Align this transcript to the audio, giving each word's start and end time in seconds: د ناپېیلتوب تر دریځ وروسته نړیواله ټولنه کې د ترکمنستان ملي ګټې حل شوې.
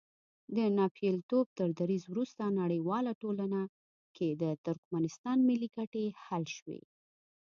د 0.55 0.57
ناپېیلتوب 0.77 1.45
تر 1.59 1.69
دریځ 1.79 2.03
وروسته 2.09 2.43
نړیواله 2.61 3.11
ټولنه 3.21 3.61
کې 4.15 4.29
د 4.41 4.43
ترکمنستان 4.65 5.37
ملي 5.49 5.69
ګټې 5.77 6.05
حل 6.23 6.43
شوې. 6.57 6.81